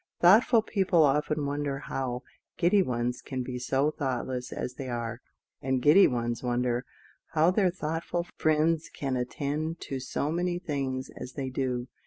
[0.19, 2.23] Thoughtful people often wonder how
[2.57, 5.21] giddy ones can be so thoughtless as they are,
[5.61, 6.85] and giddy ones wonder
[7.33, 11.87] how their thoughtful friends can attend to so many things as they do.